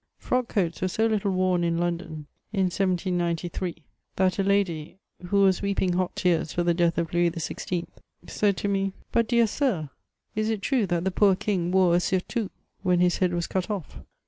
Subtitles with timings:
[0.13, 3.83] '* Frock coats were so little worn in London in 1793,
[4.15, 7.85] that a lady, who was weeping hot tears for the death of Louis XVT.,
[8.25, 9.91] said to me:'^ But, dear sir,
[10.35, 12.49] is it true that the poor king wore a surtoui
[12.81, 13.99] when his head was cut off?"